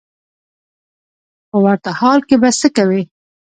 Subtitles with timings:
[1.49, 3.01] په ورته حال کې به څه کوې.